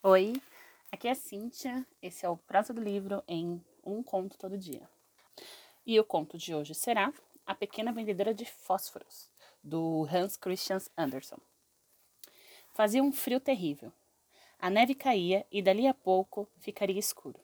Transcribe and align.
Oi, 0.00 0.40
aqui 0.92 1.08
é 1.08 1.10
a 1.10 1.14
Cíntia. 1.16 1.84
Esse 2.00 2.24
é 2.24 2.28
o 2.28 2.36
prazo 2.36 2.72
do 2.72 2.80
livro 2.80 3.20
em 3.26 3.60
Um 3.84 4.00
Conto 4.00 4.38
Todo 4.38 4.56
Dia. 4.56 4.88
E 5.84 5.98
o 5.98 6.04
conto 6.04 6.38
de 6.38 6.54
hoje 6.54 6.72
será 6.72 7.12
A 7.44 7.52
Pequena 7.52 7.92
Vendedora 7.92 8.32
de 8.32 8.44
Fósforos, 8.44 9.28
do 9.60 10.06
Hans 10.08 10.36
Christian 10.36 10.78
Andersen. 10.96 11.38
Fazia 12.72 13.02
um 13.02 13.10
frio 13.10 13.40
terrível. 13.40 13.92
A 14.60 14.70
neve 14.70 14.94
caía 14.94 15.44
e 15.50 15.60
dali 15.60 15.88
a 15.88 15.94
pouco 15.94 16.48
ficaria 16.58 17.00
escuro. 17.00 17.40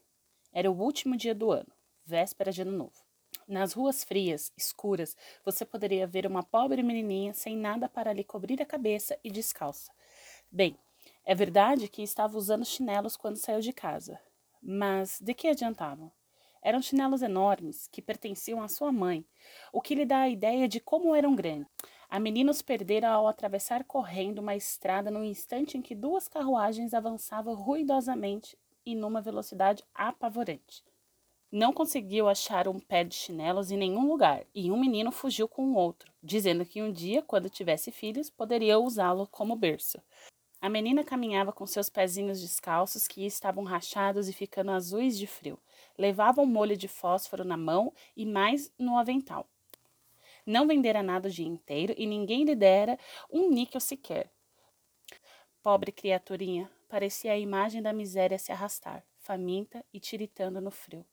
Era 0.53 0.71
o 0.71 0.81
último 0.81 1.17
dia 1.17 1.35
do 1.35 1.51
ano, 1.51 1.73
véspera 2.07 2.53
de 2.53 2.63
ano 2.63 2.71
novo. 2.71 3.03
Nas 3.49 3.73
ruas 3.73 4.05
frias, 4.05 4.53
escuras, 4.57 5.17
você 5.45 5.65
poderia 5.65 6.07
ver 6.07 6.25
uma 6.25 6.45
pobre 6.45 6.85
menininha 6.85 7.35
sem 7.35 7.57
nada 7.57 7.89
para 7.89 8.13
lhe 8.13 8.23
cobrir 8.23 8.63
a 8.63 8.67
cabeça 8.67 9.19
e 9.25 9.31
descalça. 9.31 9.91
Bem, 10.53 10.79
é 11.27 11.35
verdade 11.35 11.89
que 11.89 12.03
estava 12.03 12.37
usando 12.37 12.65
chinelos 12.65 13.17
quando 13.17 13.37
saiu 13.37 13.61
de 13.61 13.73
casa, 13.73 14.21
mas 14.63 15.19
de 15.21 15.33
que 15.33 15.49
adiantavam? 15.49 16.13
Eram 16.61 16.83
chinelos 16.83 17.23
enormes 17.23 17.89
que 17.89 18.03
pertenciam 18.03 18.63
à 18.63 18.69
sua 18.69 18.93
mãe, 18.93 19.25
o 19.73 19.81
que 19.81 19.95
lhe 19.95 20.05
dá 20.05 20.21
a 20.21 20.29
ideia 20.29 20.69
de 20.69 20.81
como 20.81 21.15
eram 21.15 21.35
grandes. 21.35 21.67
A 22.11 22.21
menina 22.21 22.51
os 22.51 22.61
perdera 22.61 23.11
ao 23.11 23.27
atravessar 23.27 23.85
correndo 23.85 24.39
uma 24.39 24.55
estrada 24.55 25.11
no 25.11 25.25
instante 25.25 25.77
em 25.77 25.83
que 25.83 25.95
duas 25.95 26.29
carruagens 26.29 26.93
avançavam 26.93 27.55
ruidosamente 27.55 28.57
e 28.85 28.95
numa 28.95 29.21
velocidade 29.21 29.83
apavorante. 29.95 30.85
Não 31.51 31.73
conseguiu 31.73 32.29
achar 32.29 32.69
um 32.69 32.79
pé 32.79 33.05
de 33.05 33.15
chinelos 33.15 33.71
em 33.71 33.77
nenhum 33.77 34.07
lugar 34.07 34.45
e 34.55 34.71
um 34.71 34.79
menino 34.79 35.11
fugiu 35.11 35.49
com 35.49 35.71
o 35.71 35.77
outro, 35.77 36.13
dizendo 36.23 36.67
que 36.67 36.83
um 36.83 36.93
dia, 36.93 37.23
quando 37.23 37.49
tivesse 37.49 37.91
filhos, 37.91 38.29
poderia 38.29 38.79
usá-lo 38.79 39.27
como 39.29 39.57
berço. 39.57 40.03
A 40.65 40.69
menina 40.71 41.05
caminhava 41.05 41.53
com 41.53 41.67
seus 41.67 41.91
pezinhos 41.91 42.41
descalços 42.41 43.07
que 43.07 43.27
estavam 43.27 43.65
rachados 43.65 44.31
e 44.31 44.33
ficando 44.33 44.71
azuis 44.71 45.19
de 45.19 45.27
frio. 45.27 45.59
Levava 45.99 46.41
um 46.41 46.47
molho 46.47 46.75
de 46.75 46.89
fósforo 46.89 47.45
na 47.45 47.55
mão 47.55 47.93
e 48.17 48.25
mais 48.25 48.73
no 48.79 48.97
avental. 48.97 49.47
Não 50.47 50.67
vendera 50.67 51.03
nada 51.03 51.29
o 51.29 51.31
dia 51.31 51.47
inteiro 51.47 51.95
e 51.99 52.07
ninguém 52.07 52.45
lhe 52.45 52.55
dera 52.55 52.99
um 53.31 53.51
níquel 53.51 53.79
sequer. 53.79 54.31
Pobre 55.63 55.93
criaturinha, 55.93 56.71
parecia 56.89 57.33
a 57.33 57.39
imagem 57.39 57.83
da 57.83 57.93
miséria 57.93 58.39
se 58.39 58.51
arrastar, 58.51 59.05
faminta 59.19 59.85
e 59.93 60.01
tiritando 60.01 60.63
no 60.63 60.71
frio. 60.71 61.05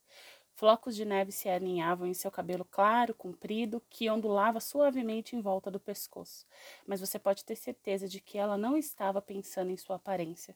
Flocos 0.61 0.95
de 0.95 1.03
neve 1.03 1.31
se 1.31 1.49
aninhavam 1.49 2.05
em 2.05 2.13
seu 2.13 2.29
cabelo 2.29 2.63
claro, 2.63 3.15
comprido, 3.15 3.81
que 3.89 4.07
ondulava 4.11 4.59
suavemente 4.59 5.35
em 5.35 5.41
volta 5.41 5.71
do 5.71 5.79
pescoço, 5.79 6.45
mas 6.85 6.99
você 6.99 7.17
pode 7.17 7.43
ter 7.43 7.55
certeza 7.55 8.07
de 8.07 8.21
que 8.21 8.37
ela 8.37 8.55
não 8.55 8.77
estava 8.77 9.19
pensando 9.19 9.71
em 9.71 9.75
sua 9.75 9.95
aparência. 9.95 10.55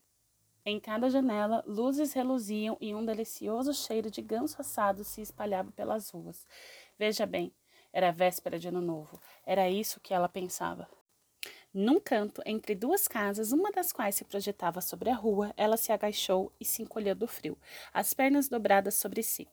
Em 0.63 0.79
cada 0.79 1.09
janela, 1.09 1.63
luzes 1.65 2.13
reluziam 2.13 2.77
e 2.79 2.93
um 2.93 3.03
delicioso 3.03 3.73
cheiro 3.73 4.11
de 4.11 4.21
ganso 4.21 4.61
assado 4.61 5.03
se 5.03 5.21
espalhava 5.21 5.71
pelas 5.71 6.11
ruas. 6.11 6.45
Veja 6.99 7.25
bem, 7.25 7.51
era 7.91 8.11
véspera 8.11 8.59
de 8.59 8.67
ano 8.67 8.81
novo. 8.81 9.19
Era 9.43 9.67
isso 9.71 9.99
que 9.99 10.13
ela 10.13 10.29
pensava. 10.29 10.87
Num 11.73 11.99
canto, 11.99 12.43
entre 12.45 12.75
duas 12.75 13.07
casas, 13.07 13.51
uma 13.51 13.71
das 13.71 13.91
quais 13.91 14.13
se 14.13 14.23
projetava 14.23 14.81
sobre 14.81 15.09
a 15.09 15.15
rua, 15.15 15.51
ela 15.57 15.77
se 15.77 15.91
agachou 15.91 16.51
e 16.59 16.63
se 16.63 16.83
encolheu 16.83 17.15
do 17.15 17.27
frio, 17.27 17.57
as 17.91 18.13
pernas 18.13 18.47
dobradas 18.47 18.93
sobre 18.93 19.23
si 19.23 19.47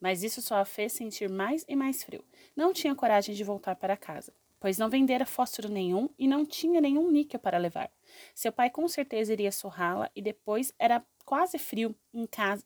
mas 0.00 0.22
isso 0.22 0.40
só 0.40 0.56
a 0.56 0.64
fez 0.64 0.92
sentir 0.92 1.28
mais 1.28 1.64
e 1.68 1.76
mais 1.76 2.02
frio. 2.02 2.24
Não 2.56 2.72
tinha 2.72 2.94
coragem 2.94 3.34
de 3.34 3.44
voltar 3.44 3.76
para 3.76 3.96
casa, 3.96 4.32
pois 4.60 4.78
não 4.78 4.88
vendera 4.88 5.26
fósforo 5.26 5.68
nenhum 5.68 6.08
e 6.18 6.26
não 6.26 6.44
tinha 6.44 6.80
nenhum 6.80 7.10
níquel 7.10 7.40
para 7.40 7.58
levar. 7.58 7.90
Seu 8.34 8.52
pai 8.52 8.70
com 8.70 8.86
certeza 8.88 9.32
iria 9.32 9.52
surrá-la 9.52 10.10
e 10.14 10.22
depois 10.22 10.72
era 10.78 11.04
quase 11.24 11.58
frio 11.58 11.94
em 12.12 12.26
casa. 12.26 12.64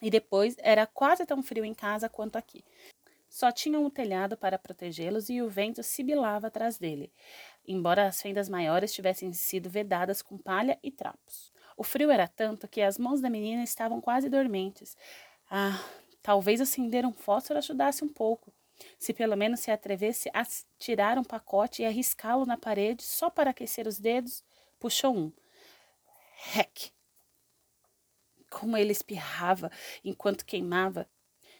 E 0.00 0.10
depois 0.10 0.56
era 0.58 0.86
quase 0.86 1.26
tão 1.26 1.42
frio 1.42 1.64
em 1.64 1.74
casa 1.74 2.08
quanto 2.08 2.36
aqui. 2.36 2.64
Só 3.28 3.52
tinham 3.52 3.84
o 3.84 3.90
telhado 3.90 4.36
para 4.36 4.58
protegê-los 4.58 5.28
e 5.28 5.42
o 5.42 5.48
vento 5.48 5.82
sibilava 5.82 6.46
atrás 6.46 6.78
dele, 6.78 7.12
embora 7.66 8.06
as 8.06 8.22
fendas 8.22 8.48
maiores 8.48 8.92
tivessem 8.92 9.32
sido 9.32 9.68
vedadas 9.68 10.22
com 10.22 10.38
palha 10.38 10.78
e 10.82 10.90
trapos. 10.90 11.52
O 11.76 11.84
frio 11.84 12.10
era 12.10 12.26
tanto 12.26 12.66
que 12.66 12.80
as 12.80 12.98
mãos 12.98 13.20
da 13.20 13.28
menina 13.28 13.62
estavam 13.62 14.00
quase 14.00 14.28
dormentes. 14.28 14.96
Ah, 15.50 15.78
Talvez 16.28 16.60
acender 16.60 17.06
um 17.06 17.12
fósforo 17.14 17.58
ajudasse 17.58 18.04
um 18.04 18.08
pouco. 18.08 18.52
Se 18.98 19.14
pelo 19.14 19.34
menos 19.34 19.60
se 19.60 19.70
atrevesse 19.70 20.28
a 20.34 20.46
tirar 20.78 21.16
um 21.16 21.24
pacote 21.24 21.80
e 21.80 21.86
arriscá-lo 21.86 22.44
na 22.44 22.58
parede 22.58 23.02
só 23.02 23.30
para 23.30 23.48
aquecer 23.48 23.88
os 23.88 23.98
dedos, 23.98 24.44
puxou 24.78 25.16
um. 25.16 25.32
Heck! 26.54 26.92
Como 28.50 28.76
ele 28.76 28.92
espirrava 28.92 29.72
enquanto 30.04 30.44
queimava. 30.44 31.08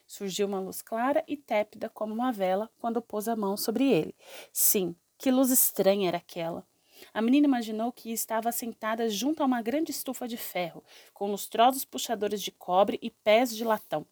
Surgiu 0.07 0.47
uma 0.47 0.61
luz 0.61 0.83
clara 0.83 1.25
e 1.27 1.35
tépida 1.35 1.89
como 1.89 2.13
uma 2.13 2.31
vela 2.31 2.71
quando 2.79 3.01
pôs 3.01 3.27
a 3.27 3.35
mão 3.35 3.57
sobre 3.57 3.91
ele. 3.91 4.15
Sim, 4.53 4.95
que 5.17 5.31
luz 5.31 5.51
estranha 5.51 6.09
era 6.09 6.19
aquela. 6.19 6.63
A 7.15 7.23
menina 7.23 7.47
imaginou 7.47 7.91
que 7.91 8.13
estava 8.13 8.53
sentada 8.53 9.09
junto 9.09 9.43
a 9.43 9.47
uma 9.47 9.63
grande 9.63 9.93
estufa 9.93 10.29
de 10.29 10.37
ferro, 10.37 10.85
com 11.15 11.31
lustrosos 11.31 11.87
puxadores 11.87 12.43
de 12.43 12.51
cobre 12.51 12.99
e 13.01 13.09
pés 13.09 13.57
de 13.57 13.65
latão. 13.65 14.07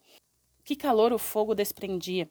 Que 0.67 0.75
calor 0.75 1.13
o 1.13 1.17
fogo 1.17 1.55
desprendia! 1.55 2.29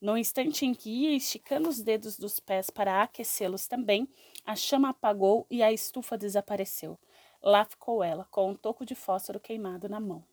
No 0.00 0.18
instante 0.18 0.66
em 0.66 0.74
que 0.74 0.90
ia 0.90 1.14
esticando 1.14 1.68
os 1.68 1.80
dedos 1.80 2.18
dos 2.18 2.40
pés 2.40 2.68
para 2.68 3.00
aquecê-los 3.00 3.68
também, 3.68 4.08
a 4.44 4.56
chama 4.56 4.88
apagou 4.88 5.46
e 5.48 5.62
a 5.62 5.70
estufa 5.70 6.18
desapareceu. 6.18 6.98
Lá 7.40 7.64
ficou 7.64 8.02
ela, 8.02 8.24
com 8.24 8.50
um 8.50 8.56
toco 8.56 8.84
de 8.84 8.96
fósforo 8.96 9.38
queimado 9.38 9.88
na 9.88 10.00
mão. 10.00 10.24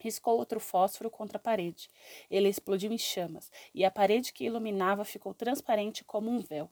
Riscou 0.00 0.36
outro 0.36 0.58
fósforo 0.58 1.08
contra 1.08 1.38
a 1.38 1.40
parede. 1.40 1.88
Ele 2.28 2.48
explodiu 2.48 2.90
em 2.90 2.98
chamas, 2.98 3.48
e 3.72 3.84
a 3.84 3.90
parede 3.90 4.32
que 4.32 4.44
iluminava 4.44 5.04
ficou 5.04 5.32
transparente 5.32 6.02
como 6.02 6.28
um 6.32 6.40
véu. 6.40 6.68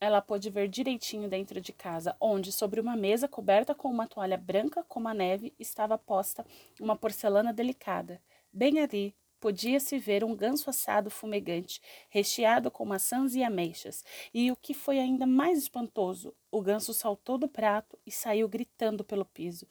Ela 0.00 0.22
pôde 0.22 0.48
ver 0.48 0.66
direitinho 0.66 1.28
dentro 1.28 1.60
de 1.60 1.74
casa, 1.74 2.16
onde, 2.18 2.50
sobre 2.50 2.80
uma 2.80 2.96
mesa 2.96 3.28
coberta 3.28 3.74
com 3.74 3.90
uma 3.90 4.06
toalha 4.06 4.38
branca 4.38 4.82
como 4.84 5.08
a 5.08 5.12
neve, 5.12 5.52
estava 5.58 5.98
posta 5.98 6.42
uma 6.80 6.96
porcelana 6.96 7.52
delicada. 7.52 8.18
Bem 8.52 8.80
ali, 8.80 9.14
podia-se 9.38 9.96
ver 9.98 10.24
um 10.24 10.34
ganso 10.34 10.68
assado 10.68 11.08
fumegante, 11.08 11.80
recheado 12.08 12.70
com 12.70 12.84
maçãs 12.84 13.34
e 13.34 13.44
ameixas. 13.44 14.04
E 14.34 14.50
o 14.50 14.56
que 14.56 14.74
foi 14.74 14.98
ainda 14.98 15.24
mais 15.24 15.58
espantoso, 15.58 16.34
o 16.50 16.60
ganso 16.60 16.92
saltou 16.92 17.38
do 17.38 17.48
prato 17.48 17.98
e 18.04 18.10
saiu 18.10 18.48
gritando 18.48 19.04
pelo 19.04 19.24
piso, 19.24 19.68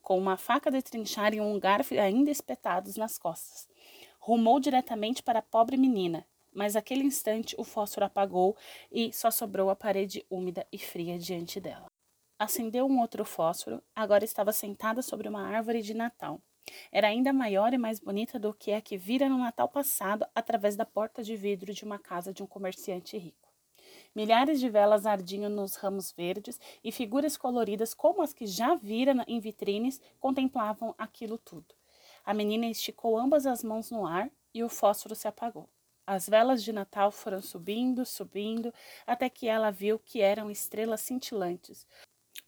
com 0.00 0.18
uma 0.18 0.38
faca 0.38 0.70
de 0.70 0.80
trinchar 0.80 1.34
e 1.34 1.40
um 1.40 1.58
garfo 1.60 1.94
ainda 1.94 2.30
espetados 2.30 2.96
nas 2.96 3.18
costas. 3.18 3.68
Rumou 4.18 4.58
diretamente 4.58 5.22
para 5.22 5.40
a 5.40 5.42
pobre 5.42 5.76
menina, 5.76 6.26
mas 6.50 6.74
naquele 6.74 7.04
instante 7.04 7.54
o 7.58 7.64
fósforo 7.64 8.06
apagou 8.06 8.56
e 8.90 9.12
só 9.12 9.30
sobrou 9.30 9.68
a 9.68 9.76
parede 9.76 10.24
úmida 10.30 10.66
e 10.72 10.78
fria 10.78 11.18
diante 11.18 11.60
dela. 11.60 11.86
Acendeu 12.38 12.86
um 12.86 13.00
outro 13.00 13.24
fósforo, 13.24 13.82
agora 13.94 14.24
estava 14.24 14.50
sentada 14.50 15.02
sobre 15.02 15.28
uma 15.28 15.46
árvore 15.46 15.82
de 15.82 15.92
Natal. 15.92 16.40
Era 16.90 17.08
ainda 17.08 17.32
maior 17.32 17.72
e 17.72 17.78
mais 17.78 18.00
bonita 18.00 18.38
do 18.38 18.54
que 18.54 18.72
a 18.72 18.80
que 18.80 18.96
vira 18.96 19.28
no 19.28 19.38
Natal 19.38 19.68
passado 19.68 20.26
através 20.34 20.76
da 20.76 20.84
porta 20.84 21.22
de 21.22 21.36
vidro 21.36 21.72
de 21.72 21.84
uma 21.84 21.98
casa 21.98 22.32
de 22.32 22.42
um 22.42 22.46
comerciante 22.46 23.16
rico. 23.18 23.52
Milhares 24.14 24.60
de 24.60 24.68
velas 24.68 25.06
ardiam 25.06 25.50
nos 25.50 25.76
ramos 25.76 26.12
verdes 26.12 26.58
e 26.82 26.92
figuras 26.92 27.36
coloridas 27.36 27.92
como 27.92 28.22
as 28.22 28.32
que 28.32 28.46
já 28.46 28.74
vira 28.74 29.14
em 29.26 29.40
vitrines 29.40 30.00
contemplavam 30.20 30.94
aquilo 30.96 31.36
tudo. 31.36 31.74
A 32.24 32.32
menina 32.32 32.66
esticou 32.66 33.18
ambas 33.18 33.44
as 33.44 33.62
mãos 33.62 33.90
no 33.90 34.06
ar 34.06 34.30
e 34.54 34.62
o 34.62 34.68
fósforo 34.68 35.14
se 35.14 35.28
apagou. 35.28 35.68
As 36.06 36.28
velas 36.28 36.62
de 36.62 36.72
Natal 36.72 37.10
foram 37.10 37.40
subindo, 37.40 38.04
subindo, 38.04 38.72
até 39.06 39.28
que 39.28 39.48
ela 39.48 39.70
viu 39.70 39.98
que 39.98 40.20
eram 40.20 40.50
estrelas 40.50 41.00
cintilantes. 41.00 41.86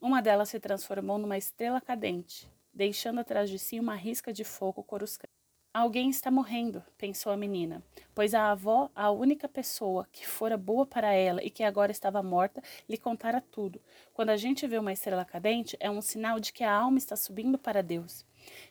Uma 0.00 0.20
delas 0.20 0.50
se 0.50 0.60
transformou 0.60 1.18
numa 1.18 1.38
estrela 1.38 1.80
cadente, 1.80 2.50
deixando 2.76 3.20
atrás 3.20 3.48
de 3.48 3.58
si 3.58 3.80
uma 3.80 3.94
risca 3.94 4.32
de 4.32 4.44
fogo 4.44 4.82
coruscante. 4.82 5.32
Alguém 5.72 6.08
está 6.08 6.30
morrendo, 6.30 6.82
pensou 6.96 7.30
a 7.30 7.36
menina, 7.36 7.82
pois 8.14 8.32
a 8.32 8.50
avó, 8.50 8.90
a 8.94 9.10
única 9.10 9.46
pessoa 9.46 10.08
que 10.10 10.26
fora 10.26 10.56
boa 10.56 10.86
para 10.86 11.12
ela 11.12 11.42
e 11.42 11.50
que 11.50 11.62
agora 11.62 11.92
estava 11.92 12.22
morta, 12.22 12.62
lhe 12.88 12.96
contara 12.96 13.42
tudo. 13.42 13.80
Quando 14.14 14.30
a 14.30 14.38
gente 14.38 14.66
vê 14.66 14.78
uma 14.78 14.92
estrela 14.92 15.24
cadente, 15.24 15.76
é 15.78 15.90
um 15.90 16.00
sinal 16.00 16.40
de 16.40 16.50
que 16.52 16.64
a 16.64 16.72
alma 16.72 16.96
está 16.96 17.14
subindo 17.14 17.58
para 17.58 17.82
Deus. 17.82 18.24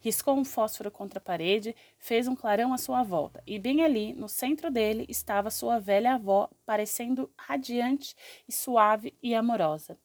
Riscou 0.00 0.36
um 0.36 0.44
fósforo 0.44 0.92
contra 0.92 1.18
a 1.18 1.22
parede, 1.22 1.74
fez 1.98 2.28
um 2.28 2.36
clarão 2.36 2.72
à 2.72 2.78
sua 2.78 3.02
volta, 3.02 3.42
e 3.44 3.58
bem 3.58 3.82
ali, 3.82 4.12
no 4.12 4.28
centro 4.28 4.70
dele, 4.70 5.04
estava 5.08 5.50
sua 5.50 5.80
velha 5.80 6.14
avó, 6.14 6.48
parecendo 6.64 7.28
radiante 7.36 8.14
e 8.46 8.52
suave 8.52 9.12
e 9.20 9.34
amorosa. 9.34 9.98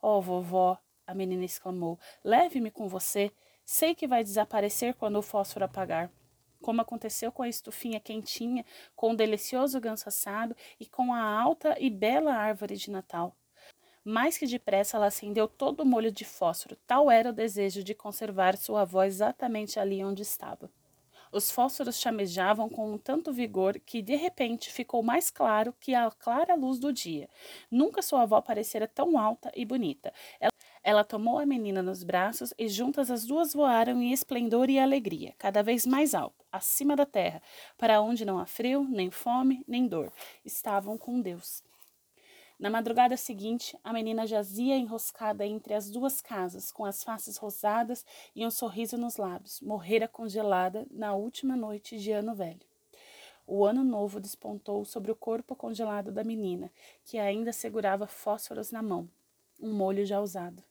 Oh, 0.00 0.20
vovó, 0.20 0.78
a 1.06 1.14
menina 1.14 1.44
exclamou. 1.44 1.98
Leve-me 2.24 2.70
com 2.70 2.88
você. 2.88 3.30
Sei 3.64 3.94
que 3.94 4.06
vai 4.06 4.24
desaparecer 4.24 4.94
quando 4.94 5.16
o 5.16 5.22
fósforo 5.22 5.64
apagar. 5.64 6.10
Como 6.60 6.80
aconteceu 6.80 7.30
com 7.30 7.42
a 7.42 7.48
estufinha 7.48 8.00
quentinha, 8.00 8.64
com 8.94 9.12
o 9.12 9.16
delicioso 9.16 9.80
ganso 9.80 10.08
assado 10.08 10.56
e 10.80 10.86
com 10.86 11.12
a 11.12 11.20
alta 11.22 11.76
e 11.78 11.90
bela 11.90 12.34
árvore 12.34 12.76
de 12.76 12.90
Natal. 12.90 13.36
Mais 14.04 14.38
que 14.38 14.46
depressa, 14.46 14.96
ela 14.96 15.06
acendeu 15.06 15.48
todo 15.48 15.80
o 15.80 15.86
molho 15.86 16.12
de 16.12 16.24
fósforo, 16.24 16.76
tal 16.86 17.10
era 17.10 17.30
o 17.30 17.32
desejo 17.32 17.82
de 17.82 17.92
conservar 17.92 18.56
sua 18.56 18.82
avó 18.82 19.02
exatamente 19.02 19.80
ali 19.80 20.02
onde 20.04 20.22
estava. 20.22 20.70
Os 21.32 21.50
fósforos 21.50 21.98
chamejavam 21.98 22.68
com 22.68 22.96
tanto 22.96 23.32
vigor 23.32 23.78
que 23.80 24.00
de 24.00 24.14
repente 24.14 24.72
ficou 24.72 25.02
mais 25.02 25.28
claro 25.28 25.74
que 25.80 25.94
a 25.94 26.10
clara 26.10 26.54
luz 26.54 26.78
do 26.78 26.92
dia. 26.92 27.28
Nunca 27.70 28.00
sua 28.00 28.22
avó 28.22 28.40
parecera 28.40 28.86
tão 28.86 29.18
alta 29.18 29.50
e 29.54 29.64
bonita. 29.64 30.12
Ela, 30.40 30.52
ela 30.86 31.02
tomou 31.02 31.40
a 31.40 31.44
menina 31.44 31.82
nos 31.82 32.04
braços 32.04 32.54
e 32.56 32.68
juntas 32.68 33.10
as 33.10 33.26
duas 33.26 33.52
voaram 33.52 34.00
em 34.00 34.12
esplendor 34.12 34.70
e 34.70 34.78
alegria, 34.78 35.34
cada 35.36 35.60
vez 35.60 35.84
mais 35.84 36.14
alto, 36.14 36.46
acima 36.52 36.94
da 36.94 37.04
terra, 37.04 37.42
para 37.76 38.00
onde 38.00 38.24
não 38.24 38.38
há 38.38 38.46
frio, 38.46 38.86
nem 38.88 39.10
fome, 39.10 39.64
nem 39.66 39.88
dor. 39.88 40.12
Estavam 40.44 40.96
com 40.96 41.20
Deus. 41.20 41.60
Na 42.56 42.70
madrugada 42.70 43.16
seguinte, 43.16 43.76
a 43.82 43.92
menina 43.92 44.28
jazia 44.28 44.76
enroscada 44.76 45.44
entre 45.44 45.74
as 45.74 45.90
duas 45.90 46.20
casas, 46.20 46.70
com 46.70 46.84
as 46.84 47.02
faces 47.02 47.36
rosadas 47.36 48.06
e 48.32 48.46
um 48.46 48.50
sorriso 48.52 48.96
nos 48.96 49.16
lábios. 49.16 49.60
Morrera 49.60 50.06
congelada 50.06 50.86
na 50.88 51.16
última 51.16 51.56
noite 51.56 51.98
de 51.98 52.12
ano 52.12 52.32
velho. 52.32 52.64
O 53.44 53.64
ano 53.64 53.82
novo 53.82 54.20
despontou 54.20 54.84
sobre 54.84 55.10
o 55.10 55.16
corpo 55.16 55.56
congelado 55.56 56.12
da 56.12 56.22
menina, 56.22 56.70
que 57.04 57.18
ainda 57.18 57.52
segurava 57.52 58.06
fósforos 58.06 58.70
na 58.70 58.84
mão, 58.84 59.10
um 59.60 59.72
molho 59.72 60.06
já 60.06 60.20
usado. 60.20 60.62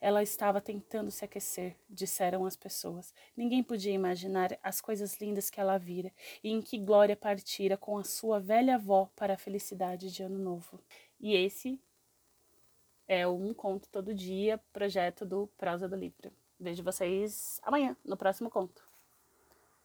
Ela 0.00 0.22
estava 0.22 0.60
tentando 0.60 1.10
se 1.10 1.24
aquecer, 1.24 1.76
disseram 1.88 2.46
as 2.46 2.56
pessoas. 2.56 3.12
Ninguém 3.36 3.62
podia 3.62 3.92
imaginar 3.92 4.58
as 4.62 4.80
coisas 4.80 5.20
lindas 5.20 5.50
que 5.50 5.60
ela 5.60 5.76
vira 5.78 6.12
e 6.42 6.50
em 6.50 6.62
que 6.62 6.78
glória 6.78 7.14
partira 7.14 7.76
com 7.76 7.98
a 7.98 8.04
sua 8.04 8.40
velha 8.40 8.76
avó 8.76 9.10
para 9.14 9.34
a 9.34 9.38
felicidade 9.38 10.10
de 10.10 10.22
Ano 10.22 10.38
Novo. 10.38 10.80
E 11.20 11.34
esse 11.34 11.78
é 13.06 13.26
o 13.26 13.34
Um 13.34 13.52
Conto 13.52 13.88
Todo 13.88 14.14
Dia, 14.14 14.58
projeto 14.72 15.26
do 15.26 15.46
Prosa 15.58 15.88
do 15.88 15.96
Livro. 15.96 16.32
Vejo 16.58 16.82
vocês 16.82 17.60
amanhã, 17.62 17.96
no 18.04 18.16
próximo 18.16 18.48
conto. 18.48 18.89